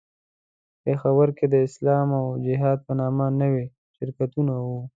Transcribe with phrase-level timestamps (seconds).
[0.69, 3.65] په پېښور کې د اسلام او جهاد په نامه نوي
[3.95, 4.81] شرکتونه وو.